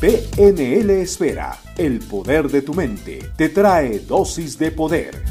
PNL 0.00 0.88
Esfera, 1.02 1.60
el 1.76 1.98
poder 1.98 2.48
de 2.48 2.62
tu 2.62 2.72
mente, 2.72 3.18
te 3.36 3.50
trae 3.50 3.98
dosis 3.98 4.58
de 4.58 4.70
poder. 4.70 5.22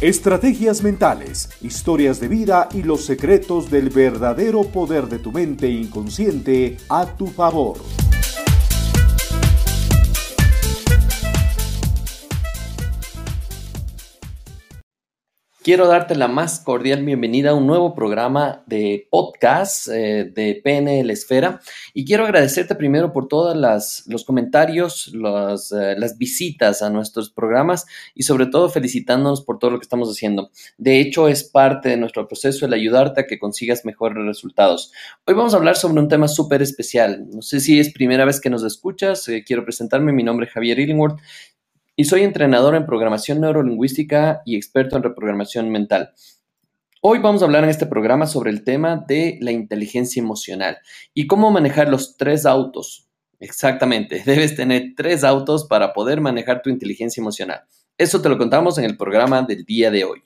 Estrategias 0.00 0.80
mentales, 0.84 1.50
historias 1.60 2.20
de 2.20 2.28
vida 2.28 2.68
y 2.72 2.84
los 2.84 3.04
secretos 3.04 3.68
del 3.68 3.90
verdadero 3.90 4.62
poder 4.62 5.08
de 5.08 5.18
tu 5.18 5.32
mente 5.32 5.68
inconsciente 5.68 6.76
a 6.88 7.04
tu 7.06 7.26
favor. 7.26 7.78
Quiero 15.62 15.86
darte 15.86 16.16
la 16.16 16.26
más 16.26 16.58
cordial 16.58 17.04
bienvenida 17.04 17.50
a 17.50 17.54
un 17.54 17.68
nuevo 17.68 17.94
programa 17.94 18.64
de 18.66 19.06
podcast 19.08 19.86
eh, 19.86 20.24
de 20.24 20.60
PNL 20.60 21.08
Esfera 21.08 21.60
y 21.94 22.04
quiero 22.04 22.24
agradecerte 22.24 22.74
primero 22.74 23.12
por 23.12 23.28
todos 23.28 23.56
los 24.08 24.24
comentarios, 24.24 25.12
eh, 25.14 25.94
las 25.96 26.18
visitas 26.18 26.82
a 26.82 26.90
nuestros 26.90 27.30
programas 27.30 27.86
y 28.12 28.24
sobre 28.24 28.46
todo 28.46 28.70
felicitándonos 28.70 29.42
por 29.42 29.60
todo 29.60 29.70
lo 29.70 29.78
que 29.78 29.84
estamos 29.84 30.10
haciendo. 30.10 30.50
De 30.78 30.98
hecho, 30.98 31.28
es 31.28 31.44
parte 31.44 31.90
de 31.90 31.96
nuestro 31.96 32.26
proceso 32.26 32.66
el 32.66 32.72
ayudarte 32.72 33.20
a 33.20 33.26
que 33.28 33.38
consigas 33.38 33.84
mejores 33.84 34.24
resultados. 34.24 34.90
Hoy 35.28 35.34
vamos 35.34 35.54
a 35.54 35.58
hablar 35.58 35.76
sobre 35.76 36.00
un 36.00 36.08
tema 36.08 36.26
súper 36.26 36.60
especial. 36.62 37.24
No 37.30 37.40
sé 37.40 37.60
si 37.60 37.78
es 37.78 37.92
primera 37.92 38.24
vez 38.24 38.40
que 38.40 38.50
nos 38.50 38.64
escuchas, 38.64 39.28
eh, 39.28 39.44
quiero 39.46 39.64
presentarme, 39.64 40.12
mi 40.12 40.24
nombre 40.24 40.46
es 40.46 40.52
Javier 40.52 40.80
Illingworth 40.80 41.20
y 41.96 42.04
soy 42.04 42.22
entrenador 42.22 42.74
en 42.74 42.86
programación 42.86 43.40
neurolingüística 43.40 44.42
y 44.44 44.56
experto 44.56 44.96
en 44.96 45.02
reprogramación 45.02 45.70
mental. 45.70 46.12
Hoy 47.02 47.18
vamos 47.18 47.42
a 47.42 47.46
hablar 47.46 47.64
en 47.64 47.70
este 47.70 47.86
programa 47.86 48.26
sobre 48.26 48.50
el 48.50 48.64
tema 48.64 49.04
de 49.08 49.38
la 49.40 49.50
inteligencia 49.50 50.20
emocional 50.20 50.78
y 51.12 51.26
cómo 51.26 51.50
manejar 51.50 51.88
los 51.88 52.16
tres 52.16 52.46
autos. 52.46 53.08
Exactamente, 53.40 54.22
debes 54.26 54.54
tener 54.54 54.94
tres 54.96 55.24
autos 55.24 55.66
para 55.66 55.92
poder 55.92 56.20
manejar 56.20 56.62
tu 56.62 56.70
inteligencia 56.70 57.20
emocional. 57.20 57.62
Eso 57.98 58.22
te 58.22 58.28
lo 58.28 58.38
contamos 58.38 58.78
en 58.78 58.84
el 58.84 58.96
programa 58.96 59.42
del 59.42 59.64
día 59.64 59.90
de 59.90 60.04
hoy. 60.04 60.22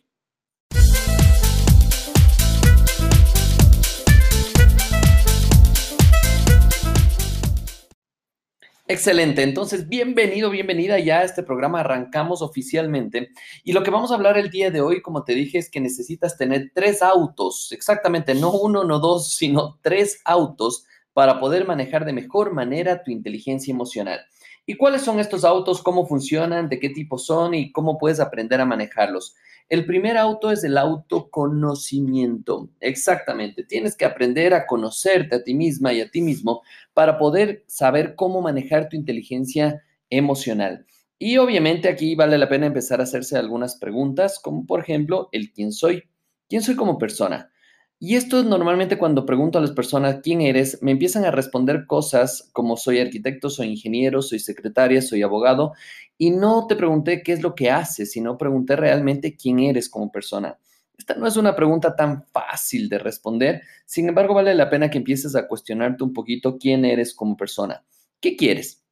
Excelente, 8.89 9.43
entonces 9.43 9.89
bienvenido, 9.89 10.49
bienvenida 10.49 11.01
ya 11.01 11.19
a 11.19 11.25
este 11.25 11.43
programa, 11.43 11.81
arrancamos 11.81 12.41
oficialmente. 12.41 13.31
Y 13.65 13.73
lo 13.73 13.83
que 13.83 13.91
vamos 13.91 14.13
a 14.13 14.15
hablar 14.15 14.39
el 14.39 14.49
día 14.49 14.71
de 14.71 14.81
hoy, 14.81 15.03
como 15.03 15.25
te 15.25 15.35
dije, 15.35 15.59
es 15.59 15.69
que 15.69 15.81
necesitas 15.81 16.37
tener 16.37 16.71
tres 16.73 17.03
autos, 17.03 17.73
exactamente, 17.73 18.33
no 18.37 18.53
uno, 18.53 18.85
no 18.85 19.01
dos, 19.01 19.35
sino 19.35 19.81
tres 19.83 20.21
autos 20.25 20.85
para 21.13 21.41
poder 21.41 21.67
manejar 21.67 22.05
de 22.05 22.13
mejor 22.13 22.53
manera 22.53 23.03
tu 23.03 23.11
inteligencia 23.11 23.73
emocional. 23.73 24.21
¿Y 24.69 24.77
cuáles 24.77 25.03
son 25.03 25.21
estos 25.21 25.45
autos? 25.45 25.81
¿Cómo 25.81 26.07
funcionan? 26.07 26.69
¿De 26.69 26.81
qué 26.81 26.91
tipo 26.91 27.19
son? 27.19 27.55
¿Y 27.55 27.71
cómo 27.71 27.99
puedes 27.99 28.19
aprender 28.19 28.61
a 28.61 28.65
manejarlos? 28.65 29.37
El 29.69 29.87
primer 29.87 30.17
auto 30.17 30.51
es 30.51 30.65
el 30.65 30.77
autoconocimiento. 30.77 32.69
Exactamente. 32.81 33.63
Tienes 33.63 33.97
que 33.97 34.05
aprender 34.05 34.55
a 34.55 34.67
conocerte 34.67 35.37
a 35.37 35.45
ti 35.45 35.55
misma 35.55 35.93
y 35.93 36.01
a 36.01 36.11
ti 36.11 36.21
mismo 36.21 36.63
para 36.95 37.17
poder 37.17 37.65
saber 37.69 38.17
cómo 38.17 38.41
manejar 38.41 38.89
tu 38.89 38.97
inteligencia 38.97 39.85
emocional. 40.11 40.85
Y 41.17 41.39
obviamente 41.39 41.89
aquí 41.89 42.17
vale 42.17 42.37
la 42.37 42.49
pena 42.49 42.67
empezar 42.67 43.01
a 43.01 43.05
hacerse 43.05 43.39
algunas 43.39 43.77
preguntas, 43.77 44.41
como 44.43 44.67
por 44.67 44.81
ejemplo, 44.81 45.29
el 45.31 45.53
quién 45.53 45.73
soy. 45.73 46.03
¿Quién 46.49 46.63
soy 46.63 46.75
como 46.77 46.99
persona? 46.99 47.51
Y 47.99 48.17
esto 48.17 48.39
es 48.39 48.45
normalmente 48.45 48.99
cuando 48.99 49.25
pregunto 49.25 49.59
a 49.59 49.63
las 49.63 49.71
personas 49.71 50.21
quién 50.23 50.43
eres, 50.43 50.83
me 50.83 50.91
empiezan 50.91 51.25
a 51.25 51.31
responder 51.31 51.87
cosas 51.87 52.51
como 52.53 52.77
soy 52.77 53.01
arquitecto, 53.01 53.49
soy 53.49 53.69
ingeniero, 53.69 54.21
soy 54.21 54.39
secretaria, 54.39 55.01
soy 55.01 55.23
abogado, 55.23 55.73
y 56.19 56.31
no 56.31 56.67
te 56.67 56.77
pregunté 56.77 57.23
qué 57.23 57.33
es 57.33 57.43
lo 57.43 57.55
que 57.55 57.71
haces, 57.71 58.13
sino 58.13 58.37
pregunté 58.37 58.77
realmente 58.77 59.35
quién 59.35 59.61
eres 59.61 59.89
como 59.89 60.13
persona. 60.13 60.59
Esta 60.99 61.15
no 61.15 61.27
es 61.27 61.37
una 61.39 61.57
pregunta 61.57 61.97
tan 61.97 62.27
fácil 62.33 62.91
de 62.91 62.99
responder, 62.99 63.63
sin 63.87 64.09
embargo 64.09 64.35
vale 64.35 64.55
la 64.55 64.69
pena 64.69 64.91
que 64.91 64.99
empieces 64.99 65.35
a 65.35 65.47
cuestionarte 65.49 66.05
un 66.05 66.13
poquito 66.13 66.59
quién 66.59 66.85
eres 66.85 67.15
como 67.15 67.37
persona. 67.37 67.83
¿Qué 68.21 68.37
quieres? 68.37 68.83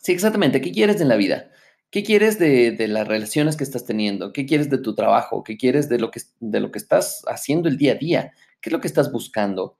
Sí, 0.00 0.12
exactamente, 0.12 0.62
¿qué 0.62 0.72
quieres 0.72 1.00
en 1.02 1.08
la 1.08 1.16
vida? 1.16 1.50
¿Qué 1.90 2.02
quieres 2.02 2.38
de, 2.38 2.76
las 2.88 3.06
relaciones 3.06 3.56
que 3.56 3.64
estás 3.64 3.84
teniendo? 3.84 4.32
¿Qué 4.32 4.44
quieres 4.44 4.68
de 4.70 4.78
tu 4.78 4.94
trabajo? 4.94 5.44
¿Qué 5.44 5.56
quieres 5.56 5.88
de 5.88 5.98
lo, 5.98 6.10
que, 6.10 6.20
de 6.40 6.60
lo 6.60 6.70
que 6.70 6.78
estás 6.78 7.22
haciendo 7.26 7.68
el 7.68 7.78
día 7.78 7.92
a 7.92 7.94
día? 7.96 8.32
¿Qué 8.60 8.70
es 8.70 8.72
lo 8.72 8.80
que 8.80 8.88
estás 8.88 9.12
buscando? 9.12 9.78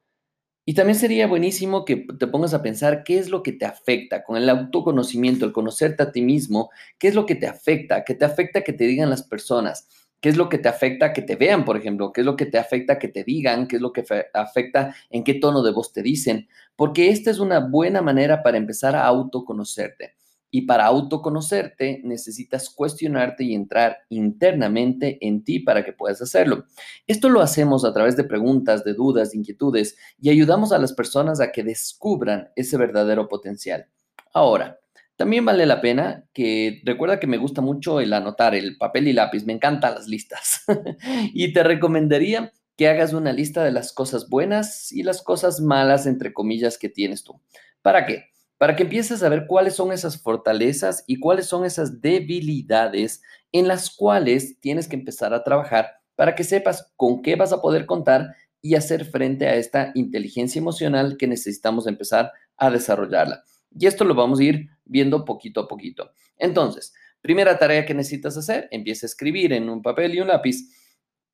Y 0.64 0.74
también 0.74 0.98
sería 0.98 1.28
buenísimo 1.28 1.84
que 1.84 2.06
te 2.18 2.26
pongas 2.26 2.52
a 2.52 2.62
pensar 2.62 3.04
qué 3.04 3.18
es 3.18 3.28
lo 3.28 3.42
que 3.42 3.52
te 3.52 3.64
afecta 3.64 4.24
con 4.24 4.36
el 4.36 4.48
autoconocimiento, 4.48 5.46
el 5.46 5.52
conocerte 5.52 6.02
a 6.02 6.10
ti 6.10 6.22
mismo, 6.22 6.70
qué 6.98 7.08
es 7.08 7.14
lo 7.14 7.24
que 7.24 7.36
te 7.36 7.46
afecta, 7.46 8.04
qué 8.04 8.14
te 8.14 8.24
afecta 8.24 8.62
que 8.62 8.72
te 8.72 8.84
digan 8.84 9.08
las 9.08 9.22
personas, 9.22 9.86
qué 10.20 10.28
es 10.28 10.36
lo 10.36 10.48
que 10.48 10.58
te 10.58 10.68
afecta 10.68 11.12
que 11.12 11.22
te 11.22 11.36
vean, 11.36 11.64
por 11.64 11.76
ejemplo, 11.76 12.12
qué 12.12 12.22
es 12.22 12.24
lo 12.24 12.36
que 12.36 12.46
te 12.46 12.58
afecta 12.58 12.98
que 12.98 13.06
te 13.06 13.22
digan, 13.22 13.68
qué 13.68 13.76
es 13.76 13.82
lo 13.82 13.92
que 13.92 14.04
afecta 14.34 14.94
en 15.10 15.22
qué 15.22 15.34
tono 15.34 15.62
de 15.62 15.70
voz 15.70 15.92
te 15.92 16.02
dicen, 16.02 16.48
porque 16.74 17.10
esta 17.10 17.30
es 17.30 17.38
una 17.38 17.60
buena 17.60 18.02
manera 18.02 18.42
para 18.42 18.56
empezar 18.56 18.96
a 18.96 19.06
autoconocerte. 19.06 20.16
Y 20.50 20.62
para 20.62 20.86
autoconocerte 20.86 22.00
necesitas 22.04 22.70
cuestionarte 22.70 23.44
y 23.44 23.54
entrar 23.54 23.98
internamente 24.08 25.18
en 25.20 25.44
ti 25.44 25.60
para 25.60 25.84
que 25.84 25.92
puedas 25.92 26.22
hacerlo. 26.22 26.64
Esto 27.06 27.28
lo 27.28 27.40
hacemos 27.40 27.84
a 27.84 27.92
través 27.92 28.16
de 28.16 28.24
preguntas, 28.24 28.84
de 28.84 28.94
dudas, 28.94 29.30
de 29.30 29.38
inquietudes 29.38 29.96
y 30.20 30.30
ayudamos 30.30 30.72
a 30.72 30.78
las 30.78 30.92
personas 30.92 31.40
a 31.40 31.52
que 31.52 31.62
descubran 31.62 32.48
ese 32.56 32.76
verdadero 32.76 33.28
potencial. 33.28 33.86
Ahora, 34.32 34.78
también 35.16 35.44
vale 35.46 35.64
la 35.64 35.80
pena 35.80 36.24
que 36.34 36.82
recuerda 36.84 37.18
que 37.18 37.26
me 37.26 37.38
gusta 37.38 37.62
mucho 37.62 38.00
el 38.00 38.12
anotar, 38.12 38.54
el 38.54 38.76
papel 38.76 39.08
y 39.08 39.14
lápiz, 39.14 39.44
me 39.46 39.54
encantan 39.54 39.94
las 39.94 40.06
listas. 40.06 40.64
y 41.32 41.52
te 41.54 41.62
recomendaría 41.62 42.52
que 42.76 42.88
hagas 42.88 43.14
una 43.14 43.32
lista 43.32 43.64
de 43.64 43.72
las 43.72 43.94
cosas 43.94 44.28
buenas 44.28 44.92
y 44.92 45.02
las 45.02 45.22
cosas 45.22 45.60
malas, 45.60 46.06
entre 46.06 46.34
comillas, 46.34 46.76
que 46.76 46.90
tienes 46.90 47.24
tú. 47.24 47.40
¿Para 47.80 48.04
qué? 48.04 48.35
Para 48.58 48.74
que 48.74 48.84
empieces 48.84 49.22
a 49.22 49.28
ver 49.28 49.46
cuáles 49.46 49.74
son 49.74 49.92
esas 49.92 50.20
fortalezas 50.20 51.04
y 51.06 51.18
cuáles 51.20 51.46
son 51.46 51.64
esas 51.64 52.00
debilidades 52.00 53.22
en 53.52 53.68
las 53.68 53.94
cuales 53.94 54.58
tienes 54.60 54.88
que 54.88 54.96
empezar 54.96 55.34
a 55.34 55.44
trabajar 55.44 55.90
para 56.14 56.34
que 56.34 56.44
sepas 56.44 56.92
con 56.96 57.22
qué 57.22 57.36
vas 57.36 57.52
a 57.52 57.60
poder 57.60 57.86
contar 57.86 58.34
y 58.62 58.74
hacer 58.74 59.04
frente 59.04 59.46
a 59.46 59.56
esta 59.56 59.92
inteligencia 59.94 60.58
emocional 60.58 61.16
que 61.18 61.26
necesitamos 61.26 61.86
empezar 61.86 62.32
a 62.56 62.70
desarrollarla. 62.70 63.44
Y 63.78 63.86
esto 63.86 64.04
lo 64.04 64.14
vamos 64.14 64.40
a 64.40 64.44
ir 64.44 64.70
viendo 64.84 65.24
poquito 65.24 65.60
a 65.60 65.68
poquito. 65.68 66.10
Entonces, 66.38 66.94
primera 67.20 67.58
tarea 67.58 67.84
que 67.84 67.94
necesitas 67.94 68.36
hacer, 68.36 68.68
empieza 68.70 69.06
a 69.06 69.08
escribir 69.08 69.52
en 69.52 69.68
un 69.68 69.82
papel 69.82 70.14
y 70.14 70.20
un 70.20 70.28
lápiz 70.28 70.56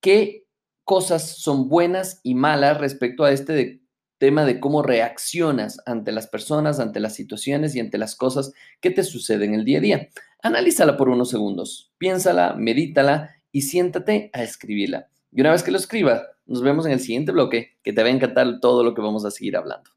qué 0.00 0.46
cosas 0.84 1.36
son 1.38 1.68
buenas 1.68 2.20
y 2.24 2.34
malas 2.34 2.78
respecto 2.78 3.24
a 3.24 3.30
este 3.30 3.52
de 3.52 3.81
tema 4.22 4.44
de 4.44 4.60
cómo 4.60 4.84
reaccionas 4.84 5.80
ante 5.84 6.12
las 6.12 6.28
personas, 6.28 6.78
ante 6.78 7.00
las 7.00 7.12
situaciones 7.12 7.74
y 7.74 7.80
ante 7.80 7.98
las 7.98 8.14
cosas 8.14 8.52
que 8.80 8.92
te 8.92 9.02
suceden 9.02 9.52
el 9.52 9.64
día 9.64 9.78
a 9.78 9.80
día. 9.80 10.08
Analízala 10.44 10.96
por 10.96 11.08
unos 11.08 11.28
segundos, 11.28 11.92
piénsala, 11.98 12.54
medítala 12.56 13.34
y 13.50 13.62
siéntate 13.62 14.30
a 14.32 14.44
escribirla. 14.44 15.08
Y 15.32 15.40
una 15.40 15.50
vez 15.50 15.64
que 15.64 15.72
lo 15.72 15.76
escribas, 15.76 16.22
nos 16.46 16.62
vemos 16.62 16.86
en 16.86 16.92
el 16.92 17.00
siguiente 17.00 17.32
bloque 17.32 17.72
que 17.82 17.92
te 17.92 18.00
va 18.00 18.10
a 18.10 18.12
encantar 18.12 18.60
todo 18.60 18.84
lo 18.84 18.94
que 18.94 19.02
vamos 19.02 19.24
a 19.24 19.32
seguir 19.32 19.56
hablando. 19.56 19.90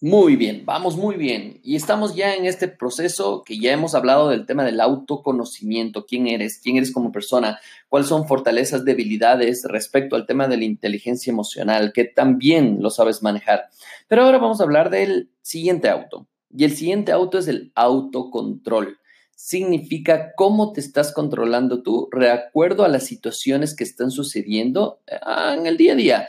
Muy 0.00 0.36
bien, 0.36 0.62
vamos 0.64 0.96
muy 0.96 1.16
bien. 1.16 1.58
Y 1.64 1.74
estamos 1.74 2.14
ya 2.14 2.36
en 2.36 2.46
este 2.46 2.68
proceso 2.68 3.42
que 3.44 3.58
ya 3.58 3.72
hemos 3.72 3.96
hablado 3.96 4.28
del 4.28 4.46
tema 4.46 4.62
del 4.64 4.80
autoconocimiento, 4.80 6.06
quién 6.06 6.28
eres, 6.28 6.60
quién 6.62 6.76
eres 6.76 6.92
como 6.92 7.10
persona, 7.10 7.58
cuáles 7.88 8.08
son 8.08 8.28
fortalezas, 8.28 8.84
debilidades 8.84 9.64
respecto 9.68 10.14
al 10.14 10.24
tema 10.24 10.46
de 10.46 10.56
la 10.56 10.64
inteligencia 10.64 11.32
emocional, 11.32 11.92
que 11.92 12.04
también 12.04 12.78
lo 12.80 12.90
sabes 12.90 13.24
manejar. 13.24 13.70
Pero 14.06 14.22
ahora 14.22 14.38
vamos 14.38 14.60
a 14.60 14.64
hablar 14.64 14.88
del 14.90 15.30
siguiente 15.42 15.88
auto. 15.88 16.28
Y 16.56 16.62
el 16.62 16.76
siguiente 16.76 17.10
auto 17.10 17.36
es 17.38 17.48
el 17.48 17.72
autocontrol. 17.74 18.98
Significa 19.34 20.32
cómo 20.36 20.72
te 20.72 20.80
estás 20.80 21.12
controlando 21.12 21.82
tú 21.82 22.08
de 22.16 22.30
acuerdo 22.30 22.84
a 22.84 22.88
las 22.88 23.04
situaciones 23.04 23.74
que 23.74 23.82
están 23.82 24.12
sucediendo 24.12 25.00
ah, 25.22 25.56
en 25.58 25.66
el 25.66 25.76
día 25.76 25.94
a 25.94 25.96
día 25.96 26.28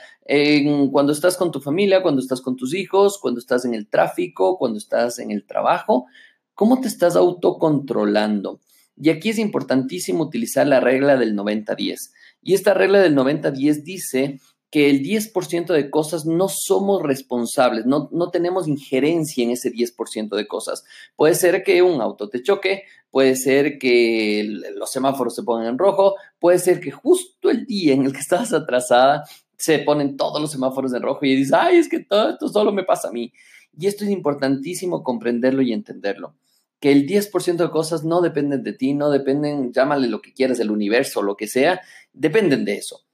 cuando 0.92 1.12
estás 1.12 1.38
con 1.38 1.52
tu 1.52 1.60
familia, 1.60 2.04
cuando 2.04 2.22
estás 2.22 2.42
con 2.42 2.56
tus 2.56 2.74
hijos, 2.76 3.18
cuando 3.20 3.40
estás 3.40 3.66
en 3.66 3.74
el 3.74 3.88
tráfico, 3.88 4.58
cuando 4.58 4.78
estás 4.78 5.18
en 5.20 5.32
el 5.32 5.46
trabajo, 5.46 6.06
¿cómo 6.54 6.80
te 6.82 6.88
estás 6.88 7.16
autocontrolando? 7.16 8.60
Y 8.96 9.10
aquí 9.10 9.30
es 9.30 9.40
importantísimo 9.40 10.24
utilizar 10.24 10.68
la 10.68 10.80
regla 10.80 11.18
del 11.18 11.36
90-10. 11.36 11.96
Y 12.44 12.54
esta 12.54 12.74
regla 12.74 13.00
del 13.00 13.16
90-10 13.16 13.84
dice 13.84 14.40
que 14.70 14.90
el 14.92 15.02
10% 15.02 15.74
de 15.74 15.90
cosas 15.90 16.26
no 16.26 16.48
somos 16.48 17.02
responsables, 17.02 17.88
no, 17.88 18.08
no 18.12 18.30
tenemos 18.30 18.68
injerencia 18.68 19.44
en 19.44 19.50
ese 19.50 19.72
10% 19.72 20.36
de 20.36 20.48
cosas. 20.48 20.84
Puede 21.16 21.34
ser 21.34 21.64
que 21.64 21.82
un 21.82 22.02
auto 22.02 22.30
te 22.30 22.44
choque, 22.44 22.84
puede 23.10 23.36
ser 23.36 23.80
que 23.80 24.46
los 24.76 24.92
semáforos 24.92 25.34
se 25.34 25.42
pongan 25.42 25.68
en 25.68 25.80
rojo, 25.80 26.16
puede 26.38 26.60
ser 26.60 26.80
que 26.82 26.92
justo 26.92 27.50
el 27.50 27.66
día 27.66 27.96
en 27.96 28.06
el 28.06 28.14
que 28.14 28.20
estabas 28.20 28.54
atrasada 28.54 29.24
se 29.60 29.80
ponen 29.80 30.18
todos 30.18 30.42
los 30.42 30.52
semáforos 30.52 30.94
en 30.94 31.04
rojo 31.04 31.26
y 31.26 31.36
dices, 31.36 31.54
ay, 31.54 31.78
es 31.78 31.88
que 31.88 32.00
todo 32.00 32.32
esto 32.32 32.50
solo 32.50 32.72
me 32.72 32.84
pasa 32.84 33.10
a 33.10 33.12
mí. 33.12 33.32
Y 33.78 33.86
esto 33.86 34.04
es 34.04 34.10
importantísimo 34.10 35.04
comprenderlo 35.04 35.62
y 35.62 35.74
entenderlo. 35.74 36.36
Que 36.80 36.92
el 36.92 37.06
10% 37.06 37.58
de 37.58 37.70
cosas 37.70 38.04
no 38.04 38.22
dependen 38.22 38.64
de 38.64 38.74
ti, 38.74 38.94
no 38.94 39.12
dependen, 39.12 39.72
llámale 39.72 40.08
lo 40.08 40.22
que 40.22 40.34
quieras, 40.34 40.58
del 40.58 40.72
universo, 40.72 41.22
lo 41.22 41.36
que 41.36 41.48
sea, 41.48 41.82
dependen 42.14 42.66
de 42.66 42.78
eso 42.78 43.06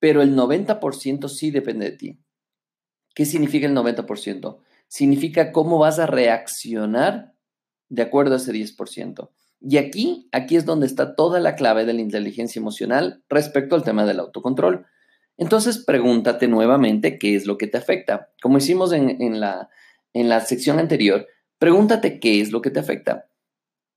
pero 0.00 0.22
el 0.22 0.34
90% 0.34 1.28
sí 1.28 1.52
depende 1.52 1.90
de 1.90 1.96
ti. 1.96 2.18
¿Qué 3.14 3.26
significa 3.26 3.66
el 3.66 3.76
90%? 3.76 4.58
Significa 4.88 5.52
cómo 5.52 5.78
vas 5.78 5.98
a 5.98 6.06
reaccionar 6.06 7.34
de 7.88 8.02
acuerdo 8.02 8.34
a 8.34 8.38
ese 8.38 8.52
10%. 8.52 9.30
Y 9.60 9.76
aquí, 9.76 10.28
aquí 10.32 10.56
es 10.56 10.64
donde 10.64 10.86
está 10.86 11.14
toda 11.14 11.38
la 11.38 11.54
clave 11.54 11.84
de 11.84 11.92
la 11.92 12.00
inteligencia 12.00 12.58
emocional 12.58 13.22
respecto 13.28 13.76
al 13.76 13.84
tema 13.84 14.06
del 14.06 14.20
autocontrol. 14.20 14.86
Entonces, 15.40 15.78
pregúntate 15.78 16.46
nuevamente 16.48 17.18
qué 17.18 17.34
es 17.34 17.46
lo 17.46 17.58
que 17.58 17.66
te 17.66 17.78
afecta. 17.78 18.28
Como 18.42 18.58
hicimos 18.58 18.92
en, 18.92 19.40
la, 19.40 19.70
en 20.12 20.28
la 20.28 20.40
sección 20.40 20.78
anterior, 20.78 21.26
pregúntate 21.58 22.20
qué 22.20 22.40
es 22.40 22.52
lo 22.52 22.60
que 22.60 22.70
te 22.70 22.78
afecta. 22.78 23.26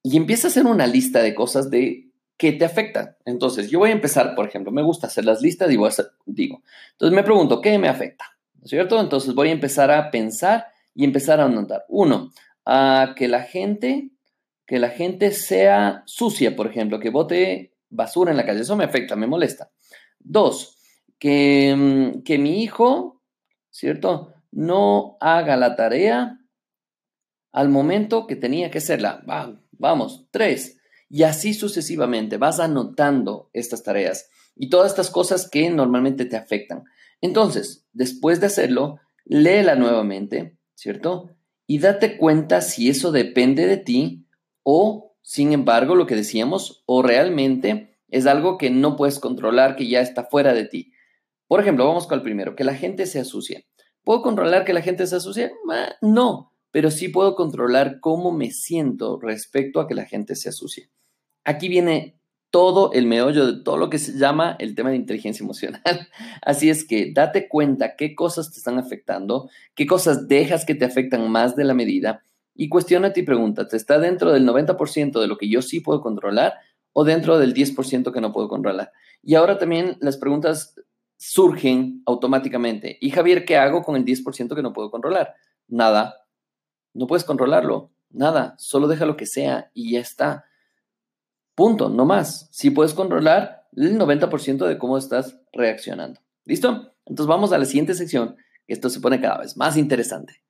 Y 0.02 0.16
empieza 0.18 0.48
a 0.48 0.52
hacer 0.52 0.66
una 0.66 0.88
lista 0.88 1.22
de 1.22 1.36
cosas 1.36 1.70
de 1.70 2.08
¿Qué 2.38 2.52
te 2.52 2.66
afecta. 2.66 3.18
Entonces, 3.26 3.70
yo 3.70 3.80
voy 3.80 3.92
a 3.92 3.94
empezar, 3.94 4.36
por 4.36 4.48
ejemplo, 4.48 4.72
me 4.72 4.82
gusta 4.82 5.08
hacer 5.08 5.24
las 5.24 5.42
listas 5.42 5.68
a 5.68 5.70
digo, 5.70 5.88
entonces 5.88 7.16
me 7.16 7.24
pregunto, 7.24 7.62
¿qué 7.62 7.78
me 7.78 7.88
afecta? 7.88 8.26
¿No 8.56 8.64
es 8.64 8.70
cierto? 8.70 9.00
Entonces 9.00 9.36
voy 9.36 9.50
a 9.50 9.52
empezar 9.52 9.92
a 9.92 10.10
pensar 10.10 10.68
y 10.96 11.04
empezar 11.04 11.40
a 11.40 11.46
anotar. 11.46 11.86
Uno, 11.90 12.32
a 12.66 13.14
que 13.16 13.28
la 13.28 13.44
gente, 13.44 14.10
que 14.66 14.80
la 14.80 14.90
gente 14.90 15.32
sea 15.32 16.04
sucia, 16.06 16.56
por 16.56 16.68
ejemplo, 16.68 17.00
que 17.00 17.12
bote 17.12 17.74
basura 17.90 18.32
en 18.32 18.38
la 18.38 18.46
calle. 18.46 18.62
Eso 18.62 18.76
me 18.76 18.86
afecta, 18.86 19.16
me 19.16 19.28
molesta. 19.28 19.70
Dos, 20.20 20.78
que, 21.24 21.74
mm, 21.74 22.24
que 22.24 22.38
mi 22.38 22.62
hijo, 22.62 23.22
¿cierto? 23.70 24.34
No 24.52 25.16
haga 25.22 25.56
la 25.56 25.78
tarea 25.78 26.38
al 27.54 27.70
momento 27.70 28.28
que 28.28 28.36
tenía 28.36 28.70
que 28.70 28.80
hacerla. 28.80 29.24
vamos. 29.72 30.28
Tres, 30.32 30.80
y 31.10 31.24
así 31.24 31.54
sucesivamente 31.54 32.36
vas 32.36 32.60
anotando 32.60 33.50
estas 33.54 33.84
tareas 33.84 34.30
y 34.54 34.70
todas 34.70 34.92
estas 34.92 35.10
cosas 35.10 35.50
que 35.50 35.70
normalmente 35.70 36.26
te 36.26 36.36
afectan. 36.36 36.84
Entonces, 37.22 37.86
después 37.94 38.42
de 38.42 38.48
hacerlo, 38.48 39.00
léela 39.24 39.76
nuevamente, 39.76 40.58
¿cierto? 40.76 41.30
Y 41.66 41.80
date 41.80 42.18
cuenta 42.18 42.60
si 42.60 42.90
eso 42.90 43.14
depende 43.14 43.66
de 43.66 43.78
ti 43.78 44.28
o, 44.62 45.16
sin 45.22 45.54
embargo, 45.54 45.96
lo 45.96 46.06
que 46.06 46.16
decíamos, 46.16 46.84
o 46.86 47.02
realmente 47.02 47.96
es 48.10 48.26
algo 48.26 48.58
que 48.58 48.72
no 48.72 48.98
puedes 48.98 49.20
controlar, 49.20 49.78
que 49.78 49.88
ya 49.88 50.02
está 50.02 50.26
fuera 50.26 50.54
de 50.54 50.66
ti. 50.66 50.93
Por 51.48 51.60
ejemplo, 51.60 51.86
vamos 51.86 52.08
con 52.08 52.18
el 52.18 52.24
primero, 52.24 52.56
que 52.56 52.64
la 52.64 52.76
gente 52.76 53.06
se 53.06 53.20
asucie. 53.20 53.68
¿Puedo 54.04 54.22
controlar 54.22 54.66
que 54.66 54.74
la 54.74 54.82
gente 54.82 55.08
se 55.08 55.16
asucie? 55.16 55.52
No, 56.02 56.52
pero 56.72 56.92
sí 56.92 57.10
puedo 57.10 57.36
controlar 57.36 58.00
cómo 58.00 58.32
me 58.32 58.52
siento 58.52 59.20
respecto 59.20 59.80
a 59.80 59.88
que 59.88 59.96
la 59.96 60.06
gente 60.06 60.36
se 60.36 60.50
asucie. 60.50 60.90
Aquí 61.46 61.70
viene 61.70 62.18
todo 62.54 62.92
el 62.94 63.08
meollo 63.08 63.48
de 63.48 63.64
todo 63.64 63.78
lo 63.78 63.90
que 63.90 63.98
se 63.98 64.18
llama 64.18 64.56
el 64.60 64.76
tema 64.76 64.92
de 64.92 64.98
inteligencia 64.98 65.44
emocional. 65.44 65.82
Así 66.44 66.70
es 66.70 66.86
que 66.86 67.12
date 67.12 67.48
cuenta 67.48 67.96
qué 67.96 68.14
cosas 68.14 68.52
te 68.52 68.58
están 68.58 68.78
afectando, 68.78 69.50
qué 69.74 69.88
cosas 69.88 70.28
dejas 70.28 70.64
que 70.64 70.76
te 70.76 70.86
afectan 70.86 71.32
más 71.32 71.56
de 71.56 71.64
la 71.64 71.74
medida 71.74 72.22
y 72.56 72.70
cuestionate 72.70 73.22
y 73.22 73.24
pregúntate, 73.24 73.76
¿está 73.76 73.98
dentro 73.98 74.32
del 74.32 74.46
90% 74.48 75.20
de 75.20 75.28
lo 75.28 75.38
que 75.38 75.50
yo 75.50 75.62
sí 75.62 75.80
puedo 75.80 76.02
controlar 76.02 76.54
o 76.92 77.04
dentro 77.04 77.40
del 77.40 77.56
10% 77.56 78.12
que 78.12 78.22
no 78.22 78.32
puedo 78.32 78.48
controlar? 78.48 78.92
Y 79.24 79.34
ahora 79.36 79.58
también 79.58 79.98
las 80.00 80.18
preguntas 80.18 80.76
surgen 81.26 82.04
automáticamente. 82.06 82.98
¿Y 83.00 83.10
Javier, 83.10 83.46
qué 83.46 83.56
hago 83.56 83.82
con 83.82 83.96
el 83.96 84.04
10% 84.04 84.56
que 84.56 84.62
no 84.62 84.74
puedo 84.74 84.92
controlar? 84.92 85.36
Nada. 85.70 86.26
No 86.94 87.08
puedes 87.08 87.24
controlarlo. 87.24 87.92
Nada. 88.10 88.56
Solo 88.58 88.90
deja 88.90 89.06
lo 89.06 89.16
que 89.16 89.26
sea 89.26 89.72
y 89.74 89.94
ya 89.94 90.02
está. 90.02 90.44
Punto, 91.56 91.88
no 91.88 92.04
más. 92.04 92.50
Si 92.52 92.72
puedes 92.72 92.94
controlar 92.94 93.68
el 93.74 93.98
90% 93.98 94.68
de 94.68 94.78
cómo 94.78 94.98
estás 94.98 95.40
reaccionando. 95.54 96.20
¿Listo? 96.44 96.94
Entonces 97.06 97.28
vamos 97.28 97.54
a 97.54 97.58
la 97.58 97.66
siguiente 97.66 97.94
sección. 97.94 98.36
Esto 98.68 98.90
se 98.90 99.00
pone 99.00 99.22
cada 99.22 99.38
vez 99.38 99.56
más 99.56 99.78
interesante. 99.78 100.43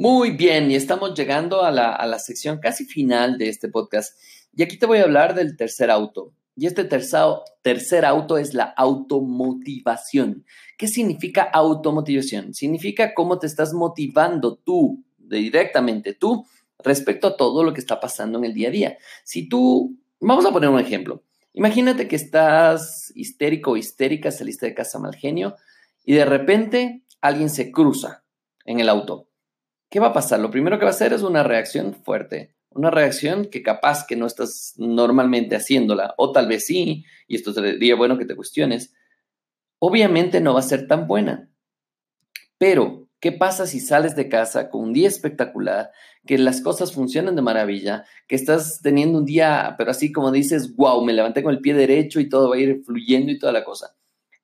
Muy 0.00 0.30
bien, 0.30 0.70
y 0.70 0.76
estamos 0.76 1.12
llegando 1.12 1.62
a 1.62 1.70
la, 1.70 1.92
a 1.92 2.06
la, 2.06 2.18
sección 2.18 2.58
casi 2.58 2.86
final 2.86 3.36
de 3.36 3.50
este 3.50 3.68
podcast. 3.68 4.18
Y 4.56 4.62
aquí 4.62 4.78
te 4.78 4.86
voy 4.86 4.96
a 4.96 5.02
hablar 5.02 5.34
del 5.34 5.58
tercer 5.58 5.90
auto. 5.90 6.32
Y 6.56 6.66
este 6.66 6.84
tercer, 6.84 7.20
tercer 7.60 8.06
auto 8.06 8.38
es 8.38 8.54
la 8.54 8.64
automotivación. 8.64 10.46
¿Qué 10.78 10.88
significa 10.88 11.42
automotivación? 11.42 12.54
Significa 12.54 13.12
cómo 13.12 13.38
te 13.38 13.46
estás 13.46 13.74
motivando 13.74 14.56
tú, 14.56 15.04
directamente 15.18 16.14
tú, 16.14 16.46
respecto 16.82 17.26
a 17.26 17.36
todo 17.36 17.62
lo 17.62 17.74
que 17.74 17.80
está 17.80 18.00
pasando 18.00 18.38
en 18.38 18.46
el 18.46 18.54
día 18.54 18.68
a 18.68 18.72
día. 18.72 18.98
Si 19.22 19.50
tú, 19.50 19.98
vamos 20.18 20.46
a 20.46 20.50
poner 20.50 20.70
un 20.70 20.80
ejemplo. 20.80 21.24
Imagínate 21.52 22.08
que 22.08 22.16
estás 22.16 23.12
histérico 23.14 23.72
o 23.72 23.76
histérica, 23.76 24.30
saliste 24.30 24.64
de 24.64 24.74
casa 24.74 24.98
mal 24.98 25.14
genio 25.14 25.56
y 26.06 26.14
de 26.14 26.24
repente 26.24 27.02
alguien 27.20 27.50
se 27.50 27.70
cruza 27.70 28.24
en 28.64 28.80
el 28.80 28.88
auto. 28.88 29.26
¿Qué 29.90 30.00
va 30.00 30.08
a 30.08 30.12
pasar? 30.12 30.40
Lo 30.40 30.50
primero 30.50 30.78
que 30.78 30.84
va 30.84 30.90
a 30.90 30.94
hacer 30.94 31.12
es 31.12 31.22
una 31.22 31.42
reacción 31.42 31.94
fuerte 31.94 32.54
una 32.72 32.90
reacción 32.90 33.46
que 33.46 33.62
capaz 33.62 34.06
que 34.06 34.16
no 34.16 34.26
estás 34.26 34.74
normalmente 34.76 35.56
haciéndola, 35.56 36.14
o 36.16 36.32
tal 36.32 36.48
vez 36.48 36.66
sí, 36.66 37.04
y 37.26 37.36
esto 37.36 37.52
sería 37.52 37.96
bueno 37.96 38.16
que 38.16 38.24
te 38.24 38.36
cuestiones, 38.36 38.94
obviamente 39.78 40.40
no 40.40 40.54
va 40.54 40.60
a 40.60 40.64
ser 40.64 40.86
tan 40.86 41.06
buena. 41.06 41.50
Pero, 42.58 43.08
¿qué 43.18 43.32
pasa 43.32 43.66
si 43.66 43.80
sales 43.80 44.14
de 44.14 44.28
casa 44.28 44.70
con 44.70 44.82
un 44.82 44.92
día 44.92 45.08
espectacular, 45.08 45.90
que 46.26 46.38
las 46.38 46.60
cosas 46.60 46.92
funcionan 46.92 47.34
de 47.34 47.42
maravilla, 47.42 48.04
que 48.28 48.36
estás 48.36 48.80
teniendo 48.82 49.18
un 49.18 49.24
día, 49.24 49.74
pero 49.76 49.90
así 49.90 50.12
como 50.12 50.30
dices, 50.30 50.76
wow, 50.76 51.02
me 51.04 51.12
levanté 51.12 51.42
con 51.42 51.52
el 51.52 51.60
pie 51.60 51.74
derecho 51.74 52.20
y 52.20 52.28
todo 52.28 52.50
va 52.50 52.56
a 52.56 52.60
ir 52.60 52.82
fluyendo 52.84 53.32
y 53.32 53.38
toda 53.38 53.52
la 53.52 53.64
cosa? 53.64 53.96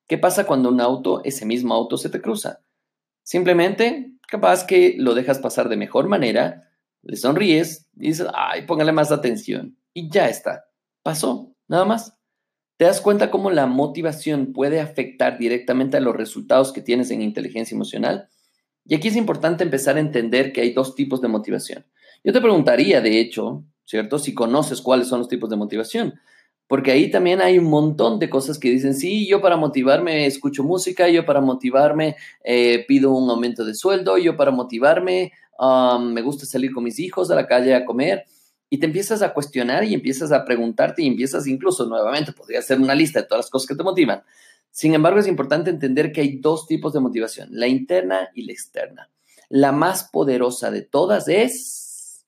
¿Qué 0.07 0.17
pasa 0.17 0.45
cuando 0.45 0.69
un 0.69 0.81
auto, 0.81 1.21
ese 1.23 1.45
mismo 1.45 1.73
auto, 1.73 1.97
se 1.97 2.09
te 2.09 2.21
cruza? 2.21 2.61
Simplemente, 3.23 4.13
capaz 4.27 4.65
que 4.65 4.95
lo 4.97 5.15
dejas 5.15 5.39
pasar 5.39 5.69
de 5.69 5.77
mejor 5.77 6.07
manera, 6.07 6.69
le 7.01 7.15
sonríes, 7.15 7.87
dices, 7.93 8.27
ay, 8.33 8.63
póngale 8.65 8.91
más 8.91 9.11
atención. 9.11 9.77
Y 9.93 10.09
ya 10.09 10.29
está. 10.29 10.65
Pasó, 11.01 11.55
nada 11.67 11.85
más. 11.85 12.17
¿Te 12.77 12.85
das 12.85 13.01
cuenta 13.01 13.31
cómo 13.31 13.49
la 13.49 13.65
motivación 13.65 14.53
puede 14.53 14.79
afectar 14.81 15.39
directamente 15.39 15.97
a 15.97 16.01
los 16.01 16.15
resultados 16.15 16.71
que 16.71 16.81
tienes 16.81 17.09
en 17.09 17.23
inteligencia 17.23 17.73
emocional? 17.73 18.29
Y 18.85 18.93
aquí 18.93 19.07
es 19.07 19.15
importante 19.15 19.63
empezar 19.63 19.97
a 19.97 20.01
entender 20.01 20.53
que 20.53 20.61
hay 20.61 20.73
dos 20.73 20.93
tipos 20.93 21.19
de 21.21 21.27
motivación. 21.27 21.85
Yo 22.23 22.33
te 22.33 22.41
preguntaría, 22.41 23.01
de 23.01 23.19
hecho, 23.19 23.63
¿cierto? 23.85 24.19
Si 24.19 24.33
conoces 24.33 24.81
cuáles 24.81 25.07
son 25.07 25.19
los 25.19 25.27
tipos 25.27 25.49
de 25.49 25.55
motivación. 25.55 26.19
Porque 26.67 26.91
ahí 26.91 27.09
también 27.09 27.41
hay 27.41 27.57
un 27.57 27.65
montón 27.65 28.19
de 28.19 28.29
cosas 28.29 28.59
que 28.59 28.69
dicen, 28.69 28.93
sí, 28.93 29.25
yo 29.27 29.41
para 29.41 29.55
motivarme 29.55 30.25
escucho 30.25 30.63
música, 30.63 31.07
yo 31.07 31.25
para 31.25 31.39
motivarme 31.39 32.17
eh, 32.43 32.85
pido 32.87 33.11
un 33.11 33.29
aumento 33.29 33.63
de 33.63 33.73
sueldo, 33.73 34.17
yo 34.17 34.35
para 34.35 34.51
motivarme 34.51 35.31
me 35.59 36.21
gusta 36.21 36.45
salir 36.45 36.71
con 36.71 36.83
mis 36.83 36.99
hijos 36.99 37.31
a 37.31 37.35
la 37.35 37.47
calle 37.47 37.73
a 37.73 37.85
comer, 37.85 38.25
y 38.69 38.79
te 38.79 38.85
empiezas 38.85 39.21
a 39.21 39.33
cuestionar 39.33 39.83
y 39.83 39.93
empiezas 39.93 40.31
a 40.31 40.43
preguntarte 40.43 41.01
y 41.01 41.07
empiezas 41.07 41.47
incluso 41.47 41.85
nuevamente, 41.85 42.33
podría 42.33 42.59
hacer 42.59 42.79
una 42.79 42.95
lista 42.95 43.21
de 43.21 43.27
todas 43.27 43.45
las 43.45 43.49
cosas 43.49 43.67
que 43.67 43.75
te 43.75 43.83
motivan. 43.83 44.23
Sin 44.71 44.93
embargo, 44.93 45.19
es 45.19 45.27
importante 45.27 45.69
entender 45.69 46.11
que 46.11 46.21
hay 46.21 46.37
dos 46.37 46.67
tipos 46.67 46.93
de 46.93 46.99
motivación, 46.99 47.49
la 47.51 47.67
interna 47.67 48.29
y 48.33 48.43
la 48.43 48.51
externa. 48.51 49.09
La 49.49 49.71
más 49.71 50.09
poderosa 50.11 50.69
de 50.69 50.81
todas 50.81 51.29
es, 51.29 52.25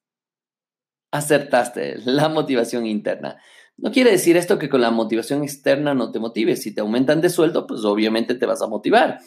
acertaste, 1.12 1.98
la 2.06 2.30
motivación 2.30 2.86
interna. 2.86 3.38
No 3.82 3.92
quiere 3.92 4.12
decir 4.12 4.38
esto 4.38 4.60
que 4.60 4.70
con 4.70 4.82
la 4.82 4.92
motivación 4.92 5.44
externa 5.44 5.94
no 5.94 6.12
te 6.12 6.20
motives. 6.20 6.62
Si 6.62 6.74
te 6.74 6.82
aumentan 6.82 7.22
de 7.22 7.30
sueldo, 7.30 7.66
pues 7.66 7.86
obviamente 7.86 8.36
te 8.36 8.46
vas 8.46 8.62
a 8.62 8.68
motivar 8.68 9.20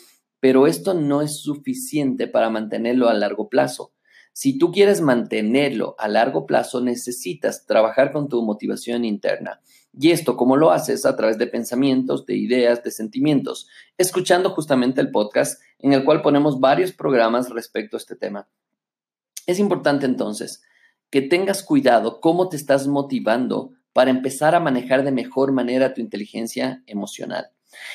pero 0.43 0.67
esto 0.67 0.93
no 0.93 1.23
es 1.23 1.39
suficiente 1.39 2.27
para 2.27 2.51
mantenerlo 2.51 3.09
a 3.09 3.15
largo 3.15 3.49
plazo. 3.49 3.93
Si 4.33 4.59
tú 4.59 4.73
quieres 4.73 5.01
mantenerlo 5.01 5.95
a 6.01 6.09
largo 6.09 6.47
plazo, 6.47 6.81
necesitas 6.81 7.65
trabajar 7.65 8.11
con 8.11 8.29
tu 8.29 8.43
motivación 8.43 9.05
interna. 9.05 9.61
Y 9.97 10.11
esto, 10.11 10.37
¿cómo 10.37 10.57
lo 10.57 10.73
haces? 10.73 11.07
A 11.07 11.15
través 11.15 11.39
de 11.39 11.47
pensamientos, 11.47 12.27
de 12.27 12.37
ideas, 12.37 12.83
de 12.83 12.91
sentimientos, 12.91 13.69
escuchando 13.97 14.51
justamente 14.51 15.01
el 15.01 15.13
podcast 15.13 15.63
en 15.79 15.93
el 15.93 16.05
cual 16.05 16.23
ponemos 16.23 16.59
varios 16.59 16.91
programas 16.91 17.49
respecto 17.49 17.97
a 17.97 18.01
este 18.01 18.17
tema. 18.17 18.49
Es 19.47 19.61
importante 19.61 20.07
entonces 20.07 20.65
que 21.09 21.23
tengas 21.23 21.63
cuidado 21.63 22.21
cómo 22.21 22.49
te 22.49 22.57
estás 22.57 22.89
motivando 22.89 23.75
para 23.93 24.11
empezar 24.11 24.55
a 24.55 24.61
manejar 24.61 25.05
de 25.05 25.13
mejor 25.13 25.53
manera 25.53 25.95
tu 25.95 26.01
inteligencia 26.01 26.83
emocional. 26.87 27.51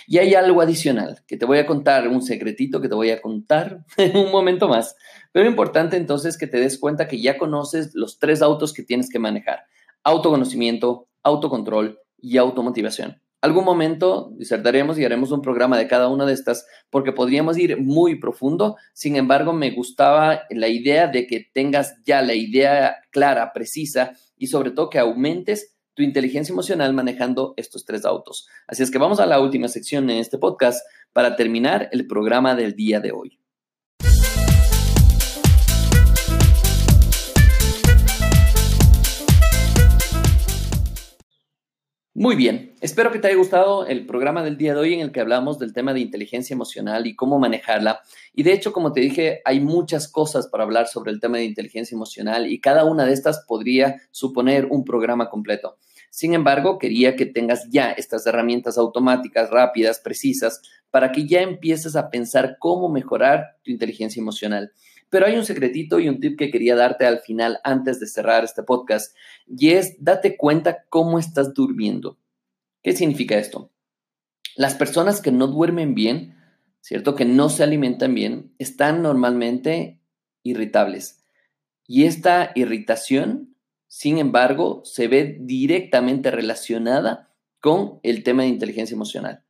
Y 0.07 0.17
hay 0.17 0.33
algo 0.35 0.61
adicional 0.61 1.21
que 1.27 1.37
te 1.37 1.45
voy 1.45 1.59
a 1.59 1.65
contar, 1.65 2.07
un 2.07 2.21
secretito 2.21 2.81
que 2.81 2.89
te 2.89 2.95
voy 2.95 3.11
a 3.11 3.21
contar 3.21 3.85
en 3.97 4.17
un 4.17 4.31
momento 4.31 4.67
más. 4.67 4.95
Pero 5.31 5.47
importante 5.47 5.97
entonces 5.97 6.37
que 6.37 6.47
te 6.47 6.59
des 6.59 6.79
cuenta 6.79 7.07
que 7.07 7.21
ya 7.21 7.37
conoces 7.37 7.93
los 7.93 8.19
tres 8.19 8.41
autos 8.41 8.73
que 8.73 8.83
tienes 8.83 9.09
que 9.09 9.19
manejar. 9.19 9.65
Autoconocimiento, 10.03 11.07
autocontrol 11.23 11.99
y 12.19 12.37
automotivación. 12.37 13.21
Algún 13.39 13.65
momento 13.65 14.31
disertaremos 14.35 14.97
y 14.97 15.05
haremos 15.05 15.31
un 15.31 15.43
programa 15.43 15.77
de 15.77 15.87
cada 15.87 16.07
una 16.07 16.25
de 16.25 16.33
estas 16.33 16.65
porque 16.89 17.11
podríamos 17.11 17.57
ir 17.57 17.79
muy 17.79 18.19
profundo. 18.19 18.77
Sin 18.93 19.15
embargo, 19.15 19.53
me 19.53 19.71
gustaba 19.71 20.41
la 20.49 20.67
idea 20.69 21.07
de 21.07 21.27
que 21.27 21.47
tengas 21.53 21.95
ya 22.03 22.23
la 22.23 22.33
idea 22.33 22.97
clara, 23.11 23.53
precisa 23.53 24.13
y 24.37 24.47
sobre 24.47 24.71
todo 24.71 24.89
que 24.89 24.97
aumentes 24.97 25.76
tu 25.97 26.03
inteligencia 26.03 26.53
emocional 26.53 26.93
manejando 26.93 27.55
estos 27.57 27.83
tres 27.83 28.05
autos. 28.05 28.47
Así 28.67 28.83
es 28.83 28.91
que 28.91 28.99
vamos 28.99 29.19
a 29.19 29.25
la 29.25 29.41
última 29.41 29.67
sección 29.67 30.07
en 30.11 30.17
este 30.17 30.37
podcast 30.37 30.85
para 31.11 31.35
terminar 31.35 31.89
el 31.91 32.05
programa 32.05 32.53
del 32.53 32.75
día 32.75 32.99
de 32.99 33.11
hoy. 33.11 33.39
Muy 42.19 42.35
bien, 42.35 42.75
espero 42.81 43.11
que 43.11 43.19
te 43.19 43.27
haya 43.27 43.37
gustado 43.37 43.85
el 43.85 44.07
programa 44.07 44.43
del 44.43 44.57
día 44.57 44.73
de 44.73 44.79
hoy 44.79 44.93
en 44.93 45.01
el 45.01 45.11
que 45.11 45.19
hablamos 45.19 45.59
del 45.59 45.71
tema 45.71 45.93
de 45.93 45.99
inteligencia 45.99 46.53
emocional 46.53 47.05
y 47.05 47.15
cómo 47.15 47.37
manejarla. 47.37 48.01
Y 48.33 48.41
de 48.41 48.53
hecho, 48.53 48.73
como 48.73 48.91
te 48.91 49.01
dije, 49.01 49.41
hay 49.45 49.59
muchas 49.59 50.11
cosas 50.11 50.47
para 50.47 50.63
hablar 50.63 50.87
sobre 50.87 51.11
el 51.11 51.19
tema 51.19 51.37
de 51.37 51.45
inteligencia 51.45 51.95
emocional 51.95 52.51
y 52.51 52.59
cada 52.59 52.85
una 52.85 53.05
de 53.05 53.13
estas 53.13 53.45
podría 53.47 54.01
suponer 54.09 54.65
un 54.71 54.83
programa 54.83 55.29
completo. 55.29 55.77
Sin 56.09 56.33
embargo, 56.33 56.77
quería 56.77 57.15
que 57.15 57.25
tengas 57.25 57.69
ya 57.69 57.91
estas 57.91 58.25
herramientas 58.25 58.77
automáticas, 58.77 59.49
rápidas, 59.49 59.99
precisas, 59.99 60.61
para 60.89 61.11
que 61.11 61.27
ya 61.27 61.41
empieces 61.41 61.95
a 61.95 62.09
pensar 62.09 62.57
cómo 62.59 62.89
mejorar 62.89 63.57
tu 63.63 63.71
inteligencia 63.71 64.21
emocional. 64.21 64.71
Pero 65.09 65.25
hay 65.25 65.37
un 65.37 65.45
secretito 65.45 65.99
y 65.99 66.09
un 66.09 66.19
tip 66.19 66.37
que 66.37 66.51
quería 66.51 66.75
darte 66.75 67.05
al 67.05 67.19
final 67.19 67.59
antes 67.63 67.99
de 67.99 68.07
cerrar 68.07 68.43
este 68.43 68.63
podcast 68.63 69.15
y 69.47 69.69
es 69.71 69.95
date 69.99 70.35
cuenta 70.35 70.85
cómo 70.89 71.19
estás 71.19 71.53
durmiendo. 71.53 72.17
¿Qué 72.83 72.93
significa 72.93 73.37
esto? 73.37 73.71
Las 74.55 74.75
personas 74.75 75.21
que 75.21 75.31
no 75.31 75.47
duermen 75.47 75.93
bien, 75.93 76.35
¿cierto? 76.81 77.15
Que 77.15 77.25
no 77.25 77.49
se 77.49 77.63
alimentan 77.63 78.15
bien, 78.15 78.53
están 78.59 79.01
normalmente 79.01 80.01
irritables. 80.43 81.23
Y 81.85 82.03
esta 82.05 82.51
irritación, 82.55 83.55
sin 83.87 84.17
embargo, 84.17 84.81
se 84.83 85.07
ve 85.07 85.37
directamente 85.39 86.31
relacionada 86.31 87.31
con 87.59 87.99
el 88.03 88.23
tema 88.23 88.43
de 88.43 88.49
inteligencia 88.49 88.95
emocional. 88.95 89.43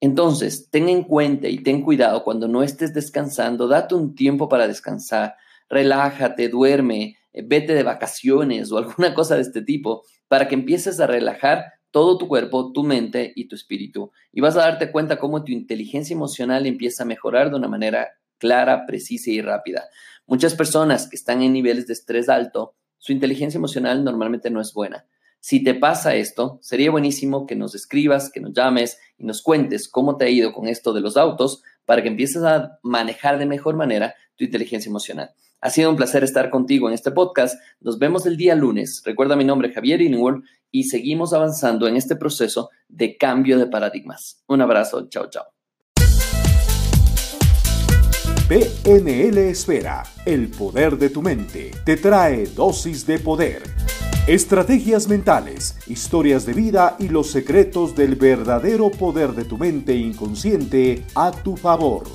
Entonces, 0.00 0.68
ten 0.70 0.88
en 0.88 1.04
cuenta 1.04 1.48
y 1.48 1.58
ten 1.58 1.82
cuidado 1.82 2.22
cuando 2.22 2.48
no 2.48 2.62
estés 2.62 2.92
descansando, 2.92 3.66
date 3.66 3.94
un 3.94 4.14
tiempo 4.14 4.48
para 4.48 4.68
descansar, 4.68 5.36
relájate, 5.68 6.48
duerme, 6.48 7.16
eh, 7.32 7.42
vete 7.44 7.74
de 7.74 7.82
vacaciones 7.82 8.70
o 8.72 8.78
alguna 8.78 9.14
cosa 9.14 9.36
de 9.36 9.42
este 9.42 9.62
tipo 9.62 10.04
para 10.28 10.48
que 10.48 10.54
empieces 10.54 11.00
a 11.00 11.06
relajar 11.06 11.64
todo 11.90 12.18
tu 12.18 12.28
cuerpo, 12.28 12.72
tu 12.72 12.82
mente 12.82 13.32
y 13.34 13.48
tu 13.48 13.54
espíritu. 13.54 14.10
Y 14.32 14.40
vas 14.40 14.56
a 14.56 14.60
darte 14.60 14.92
cuenta 14.92 15.18
cómo 15.18 15.44
tu 15.44 15.52
inteligencia 15.52 16.14
emocional 16.14 16.66
empieza 16.66 17.04
a 17.04 17.06
mejorar 17.06 17.50
de 17.50 17.56
una 17.56 17.68
manera 17.68 18.08
clara, 18.38 18.84
precisa 18.86 19.30
y 19.30 19.40
rápida. 19.40 19.88
Muchas 20.26 20.54
personas 20.54 21.08
que 21.08 21.16
están 21.16 21.42
en 21.42 21.54
niveles 21.54 21.86
de 21.86 21.94
estrés 21.94 22.28
alto, 22.28 22.74
su 23.06 23.12
inteligencia 23.12 23.58
emocional 23.58 24.02
normalmente 24.02 24.50
no 24.50 24.60
es 24.60 24.74
buena. 24.74 25.06
Si 25.38 25.62
te 25.62 25.74
pasa 25.74 26.16
esto, 26.16 26.58
sería 26.60 26.90
buenísimo 26.90 27.46
que 27.46 27.54
nos 27.54 27.76
escribas, 27.76 28.32
que 28.32 28.40
nos 28.40 28.52
llames 28.52 28.98
y 29.16 29.24
nos 29.24 29.42
cuentes 29.42 29.88
cómo 29.88 30.16
te 30.16 30.24
ha 30.24 30.28
ido 30.28 30.52
con 30.52 30.66
esto 30.66 30.92
de 30.92 31.00
los 31.00 31.16
autos 31.16 31.62
para 31.84 32.02
que 32.02 32.08
empieces 32.08 32.42
a 32.42 32.80
manejar 32.82 33.38
de 33.38 33.46
mejor 33.46 33.76
manera 33.76 34.16
tu 34.34 34.42
inteligencia 34.42 34.90
emocional. 34.90 35.30
Ha 35.60 35.70
sido 35.70 35.88
un 35.88 35.94
placer 35.94 36.24
estar 36.24 36.50
contigo 36.50 36.88
en 36.88 36.94
este 36.94 37.12
podcast. 37.12 37.56
Nos 37.78 38.00
vemos 38.00 38.26
el 38.26 38.36
día 38.36 38.56
lunes. 38.56 39.02
Recuerda 39.04 39.36
mi 39.36 39.44
nombre, 39.44 39.72
Javier 39.72 40.02
Illingworth, 40.02 40.42
y 40.72 40.82
seguimos 40.82 41.32
avanzando 41.32 41.86
en 41.86 41.96
este 41.96 42.16
proceso 42.16 42.70
de 42.88 43.16
cambio 43.16 43.56
de 43.56 43.68
paradigmas. 43.68 44.42
Un 44.48 44.62
abrazo. 44.62 45.08
Chao, 45.08 45.30
chao. 45.30 45.55
PNL 48.48 49.38
Esfera, 49.38 50.04
el 50.24 50.48
poder 50.48 50.96
de 50.98 51.10
tu 51.10 51.20
mente, 51.20 51.72
te 51.84 51.96
trae 51.96 52.46
dosis 52.46 53.06
de 53.06 53.18
poder 53.18 53.62
Estrategias 54.26 55.06
mentales, 55.06 55.76
historias 55.86 56.44
de 56.46 56.52
vida 56.52 56.96
y 56.98 57.08
los 57.08 57.30
secretos 57.30 57.94
del 57.94 58.16
verdadero 58.16 58.90
poder 58.90 59.34
de 59.34 59.44
tu 59.44 59.56
mente 59.56 59.94
inconsciente 59.94 61.04
a 61.14 61.30
tu 61.30 61.56
favor. 61.56 62.08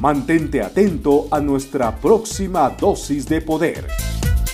Mantente 0.00 0.60
atento 0.60 1.28
a 1.30 1.40
nuestra 1.40 1.96
próxima 1.96 2.68
dosis 2.68 3.26
de 3.26 3.40
poder. 3.40 3.86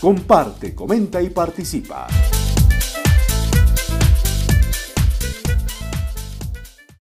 Comparte, 0.01 0.77
comenta 0.77 1.21
y 1.21 1.31
participa. 1.31 2.07